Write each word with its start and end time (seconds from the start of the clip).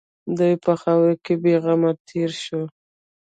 دوی 0.37 0.53
په 0.63 0.71
خاوره 0.81 1.15
کې 1.23 1.33
بېغمه 1.43 1.91
تېر 2.07 2.31
شي. 2.43 2.61